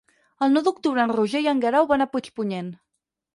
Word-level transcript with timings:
El 0.45 0.53
nou 0.53 0.63
d'octubre 0.67 1.03
en 1.07 1.13
Roger 1.17 1.41
i 1.43 1.49
en 1.51 1.61
Guerau 1.67 1.87
van 1.93 2.05
a 2.07 2.09
Puigpunyent. 2.15 2.73